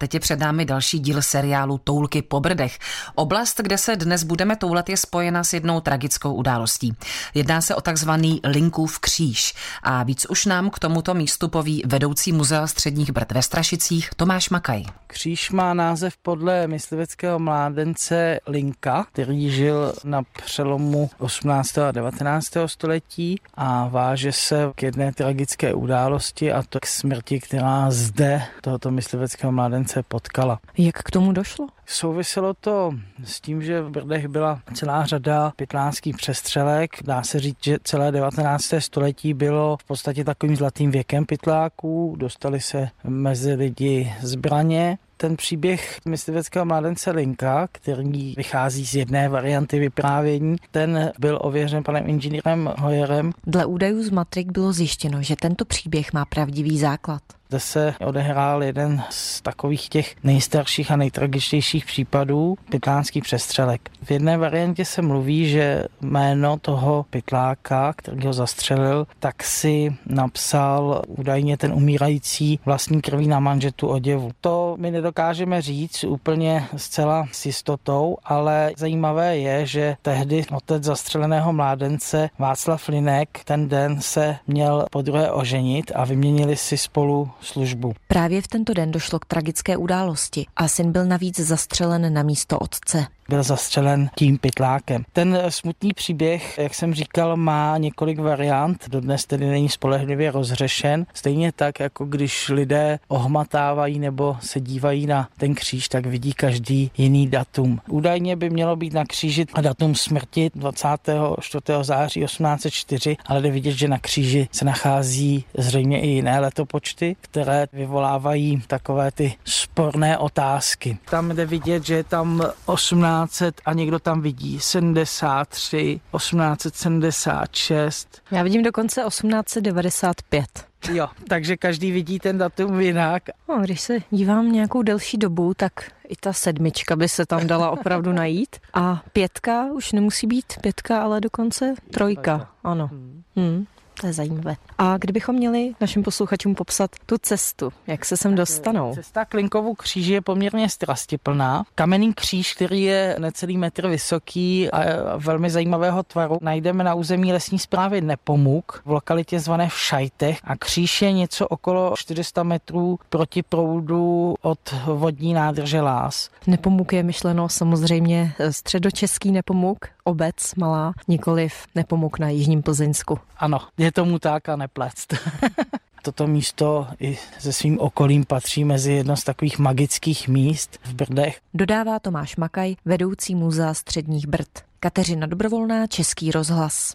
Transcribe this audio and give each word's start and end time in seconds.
Teď 0.00 0.14
je 0.14 0.20
před 0.20 0.40
námi 0.40 0.64
další 0.64 0.98
díl 0.98 1.22
seriálu 1.22 1.78
Toulky 1.78 2.22
po 2.22 2.40
Brdech. 2.40 2.78
Oblast, 3.14 3.60
kde 3.60 3.78
se 3.78 3.96
dnes 3.96 4.24
budeme 4.24 4.56
toulet, 4.56 4.88
je 4.88 4.96
spojena 4.96 5.44
s 5.44 5.52
jednou 5.52 5.80
tragickou 5.80 6.34
událostí. 6.34 6.94
Jedná 7.34 7.60
se 7.60 7.74
o 7.74 7.80
takzvaný 7.80 8.40
Linkův 8.44 8.98
kříž. 8.98 9.54
A 9.82 10.02
víc 10.02 10.26
už 10.30 10.46
nám 10.46 10.70
k 10.70 10.78
tomuto 10.78 11.14
místu 11.14 11.48
poví 11.48 11.82
vedoucí 11.86 12.32
muzea 12.32 12.66
středních 12.66 13.10
Brd 13.10 13.32
ve 13.32 13.42
Strašicích 13.42 14.10
Tomáš 14.16 14.50
Makaj. 14.50 14.84
Kříž 15.06 15.50
má 15.50 15.74
název 15.74 16.16
podle 16.16 16.66
mysliveckého 16.66 17.38
mládence 17.38 18.40
Linka, 18.46 19.06
který 19.12 19.50
žil 19.50 19.92
na 20.04 20.22
přelomu 20.44 21.10
18. 21.18 21.78
a 21.78 21.92
19. 21.92 22.46
století 22.66 23.40
a 23.54 23.88
váže 23.88 24.32
se 24.32 24.70
k 24.74 24.82
jedné 24.82 25.12
tragické 25.12 25.74
události 25.74 26.52
a 26.52 26.62
to 26.62 26.80
k 26.80 26.86
smrti, 26.86 27.40
která 27.40 27.90
zde 27.90 28.42
tohoto 28.60 28.90
mysliveckého 28.90 29.52
mládence 29.52 29.85
se 29.86 30.02
potkala. 30.02 30.58
Jak 30.78 30.94
k 30.94 31.10
tomu 31.10 31.32
došlo? 31.32 31.66
Souviselo 31.86 32.54
to 32.54 32.92
s 33.24 33.40
tím, 33.40 33.62
že 33.62 33.82
v 33.82 33.90
Brdech 33.90 34.28
byla 34.28 34.60
celá 34.74 35.06
řada 35.06 35.52
pytlánských 35.56 36.16
přestřelek. 36.16 36.90
Dá 37.04 37.22
se 37.22 37.40
říct, 37.40 37.64
že 37.64 37.78
celé 37.84 38.12
19. 38.12 38.64
století 38.78 39.34
bylo 39.34 39.76
v 39.76 39.84
podstatě 39.84 40.24
takovým 40.24 40.56
zlatým 40.56 40.90
věkem 40.90 41.26
pytláků. 41.26 42.14
Dostali 42.18 42.60
se 42.60 42.88
mezi 43.04 43.54
lidi 43.54 44.12
zbraně 44.20 44.98
ten 45.16 45.36
příběh 45.36 46.00
mysliveckého 46.04 46.64
mládence 46.64 47.10
Linka, 47.10 47.68
který 47.72 48.34
vychází 48.36 48.86
z 48.86 48.94
jedné 48.94 49.28
varianty 49.28 49.78
vyprávění, 49.78 50.56
ten 50.70 51.12
byl 51.18 51.38
ověřen 51.42 51.82
panem 51.82 52.08
inženýrem 52.08 52.72
Hojerem. 52.78 53.32
Dle 53.46 53.66
údajů 53.66 54.02
z 54.02 54.10
Matrik 54.10 54.52
bylo 54.52 54.72
zjištěno, 54.72 55.22
že 55.22 55.36
tento 55.36 55.64
příběh 55.64 56.12
má 56.12 56.24
pravdivý 56.24 56.78
základ. 56.78 57.22
Zde 57.48 57.60
se 57.60 57.94
odehrál 58.06 58.62
jeden 58.62 59.02
z 59.10 59.42
takových 59.42 59.88
těch 59.88 60.16
nejstarších 60.24 60.90
a 60.90 60.96
nejtragičtějších 60.96 61.86
případů 61.86 62.56
pytlánských 62.70 63.22
přestřelek. 63.22 63.90
V 64.02 64.10
jedné 64.10 64.38
variantě 64.38 64.84
se 64.84 65.02
mluví, 65.02 65.48
že 65.48 65.84
jméno 66.00 66.58
toho 66.58 67.06
pytláka, 67.10 67.92
který 67.96 68.26
ho 68.26 68.32
zastřelil, 68.32 69.06
tak 69.20 69.42
si 69.42 69.96
napsal 70.06 71.02
údajně 71.08 71.56
ten 71.56 71.72
umírající 71.72 72.60
vlastní 72.64 73.00
krví 73.00 73.28
na 73.28 73.40
manžetu 73.40 73.88
oděvu. 73.88 74.30
To 74.40 74.76
my 74.78 74.90
nedokážeme 75.06 75.62
říct 75.62 76.04
úplně 76.04 76.66
zcela 76.76 77.28
s 77.32 77.46
jistotou, 77.46 78.16
ale 78.24 78.72
zajímavé 78.76 79.38
je, 79.38 79.66
že 79.66 79.96
tehdy 80.02 80.44
otec 80.52 80.84
zastřeleného 80.84 81.52
mládence 81.52 82.30
Václav 82.38 82.88
Linek 82.88 83.28
ten 83.44 83.68
den 83.68 84.00
se 84.00 84.36
měl 84.46 84.86
po 84.90 85.02
druhé 85.02 85.30
oženit 85.30 85.92
a 85.94 86.04
vyměnili 86.04 86.56
si 86.56 86.78
spolu 86.78 87.30
službu. 87.40 87.92
Právě 88.08 88.42
v 88.42 88.48
tento 88.48 88.74
den 88.74 88.90
došlo 88.90 89.18
k 89.18 89.24
tragické 89.24 89.76
události 89.76 90.46
a 90.56 90.68
syn 90.68 90.92
byl 90.92 91.04
navíc 91.04 91.40
zastřelen 91.40 92.12
na 92.12 92.22
místo 92.22 92.58
otce 92.58 93.06
byl 93.28 93.42
zastřelen 93.42 94.10
tím 94.14 94.38
pytlákem. 94.38 95.04
Ten 95.12 95.38
smutný 95.48 95.92
příběh, 95.94 96.58
jak 96.58 96.74
jsem 96.74 96.94
říkal, 96.94 97.36
má 97.36 97.78
několik 97.78 98.18
variant, 98.18 98.88
dodnes 98.88 99.26
tedy 99.26 99.46
není 99.46 99.68
spolehlivě 99.68 100.30
rozřešen. 100.30 101.06
Stejně 101.14 101.52
tak, 101.52 101.80
jako 101.80 102.04
když 102.04 102.48
lidé 102.48 102.98
ohmatávají 103.08 103.98
nebo 103.98 104.36
se 104.40 104.60
dívají 104.60 105.06
na 105.06 105.28
ten 105.38 105.54
kříž, 105.54 105.88
tak 105.88 106.06
vidí 106.06 106.32
každý 106.32 106.90
jiný 106.98 107.28
datum. 107.28 107.80
Údajně 107.88 108.36
by 108.36 108.50
mělo 108.50 108.76
být 108.76 108.92
na 108.92 109.04
kříži 109.04 109.46
datum 109.60 109.94
smrti 109.94 110.50
24. 110.54 111.62
září 111.82 112.20
1804, 112.20 113.16
ale 113.26 113.42
jde 113.42 113.50
vidět, 113.50 113.72
že 113.72 113.88
na 113.88 113.98
kříži 113.98 114.48
se 114.52 114.64
nachází 114.64 115.44
zřejmě 115.58 116.00
i 116.00 116.06
jiné 116.06 116.40
letopočty, 116.40 117.16
které 117.20 117.66
vyvolávají 117.72 118.62
takové 118.66 119.10
ty 119.10 119.34
sporné 119.76 120.18
otázky. 120.18 120.98
Tam 121.10 121.28
jde 121.28 121.46
vidět, 121.46 121.86
že 121.86 121.94
je 121.94 122.04
tam 122.04 122.42
18 122.66 123.30
1800 123.30 123.60
a 123.64 123.72
někdo 123.72 123.98
tam 123.98 124.20
vidí 124.20 124.60
73, 124.60 126.00
1876. 126.16 128.22
Já 128.30 128.42
vidím 128.42 128.62
dokonce 128.62 129.02
1895. 129.08 130.44
Jo, 130.92 131.08
takže 131.28 131.56
každý 131.56 131.90
vidí 131.90 132.18
ten 132.18 132.38
datum 132.38 132.80
jinak. 132.80 133.22
No, 133.48 133.60
když 133.60 133.80
se 133.80 133.98
dívám 134.10 134.52
nějakou 134.52 134.82
delší 134.82 135.18
dobu, 135.18 135.54
tak 135.54 135.72
i 136.08 136.16
ta 136.20 136.32
sedmička 136.32 136.96
by 136.96 137.08
se 137.08 137.26
tam 137.26 137.46
dala 137.46 137.70
opravdu 137.70 138.12
najít. 138.12 138.56
A 138.74 139.02
pětka 139.12 139.64
už 139.72 139.92
nemusí 139.92 140.26
být 140.26 140.52
pětka, 140.60 141.02
ale 141.02 141.20
dokonce 141.20 141.74
trojka. 141.92 142.48
Ano. 142.64 142.90
Hmm. 143.36 143.66
To 144.00 144.06
je 144.06 144.12
zajímavé. 144.12 144.56
A 144.78 144.98
kdybychom 144.98 145.36
měli 145.36 145.72
našim 145.80 146.02
posluchačům 146.02 146.54
popsat 146.54 146.90
tu 147.06 147.18
cestu, 147.18 147.72
jak 147.86 148.04
se 148.04 148.16
sem 148.16 148.34
dostanou? 148.34 148.94
Cesta 148.94 149.24
k 149.24 149.34
Linkovu 149.34 149.74
kříži 149.74 150.12
je 150.12 150.20
poměrně 150.20 150.68
strastiplná. 150.68 151.64
Kamenný 151.74 152.14
kříž, 152.14 152.54
který 152.54 152.82
je 152.82 153.16
necelý 153.18 153.58
metr 153.58 153.88
vysoký 153.88 154.70
a 154.70 155.16
velmi 155.16 155.50
zajímavého 155.50 156.02
tvaru, 156.02 156.38
najdeme 156.40 156.84
na 156.84 156.94
území 156.94 157.32
lesní 157.32 157.58
zprávy 157.58 158.00
Nepomuk 158.00 158.82
v 158.84 158.90
lokalitě 158.90 159.40
zvané 159.40 159.68
v 159.68 159.78
Šajtech 159.78 160.38
a 160.44 160.56
kříž 160.56 161.02
je 161.02 161.12
něco 161.12 161.48
okolo 161.48 161.94
400 161.96 162.42
metrů 162.42 162.98
proti 163.08 163.42
proudu 163.42 164.34
od 164.42 164.74
vodní 164.84 165.34
nádrže 165.34 165.80
Lás. 165.80 166.30
Nepomuk 166.46 166.92
je 166.92 167.02
myšleno 167.02 167.48
samozřejmě 167.48 168.34
středočeský 168.50 169.32
Nepomuk, 169.32 169.95
obec 170.06 170.54
malá, 170.54 170.92
nikoliv 171.08 171.52
Nepomuk 171.74 172.18
na 172.18 172.28
Jižním 172.28 172.62
Plzeňsku. 172.62 173.18
Ano, 173.36 173.58
je 173.78 173.92
tomu 173.92 174.18
tak 174.18 174.48
a 174.48 174.56
neplect. 174.56 175.14
Toto 176.02 176.26
místo 176.26 176.86
i 177.00 177.18
se 177.38 177.52
svým 177.52 177.80
okolím 177.80 178.24
patří 178.24 178.64
mezi 178.64 178.92
jedno 178.92 179.16
z 179.16 179.24
takových 179.24 179.58
magických 179.58 180.28
míst 180.28 180.78
v 180.84 180.94
Brdech. 180.94 181.38
Dodává 181.54 181.98
Tomáš 181.98 182.36
Makaj, 182.36 182.74
vedoucí 182.84 183.34
muzea 183.34 183.74
středních 183.74 184.26
Brd. 184.26 184.48
Kateřina 184.80 185.26
Dobrovolná, 185.26 185.86
Český 185.86 186.30
rozhlas. 186.30 186.94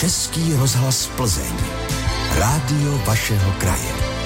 Český 0.00 0.54
rozhlas 0.54 1.06
Plzeň. 1.16 1.56
Rádio 2.38 2.98
vašeho 2.98 3.52
kraje. 3.52 4.17